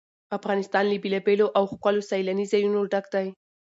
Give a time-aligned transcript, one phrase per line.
[0.37, 3.27] افغانستان له بېلابېلو او ښکلو سیلاني ځایونو ډک دی.